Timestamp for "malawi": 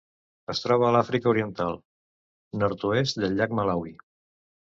3.61-3.95